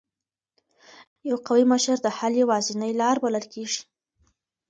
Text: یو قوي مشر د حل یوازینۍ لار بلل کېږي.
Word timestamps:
یو 1.29 1.37
قوي 1.47 1.63
مشر 1.73 1.97
د 2.01 2.07
حل 2.17 2.33
یوازینۍ 2.43 2.91
لار 3.01 3.15
بلل 3.23 3.45
کېږي. 3.53 3.81